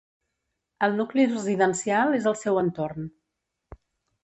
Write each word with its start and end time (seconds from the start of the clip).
El 0.87 0.95
nucli 1.01 1.25
residencial 1.33 2.17
és 2.21 2.27
al 2.33 2.39
seu 2.41 2.59
entorn. 2.65 3.09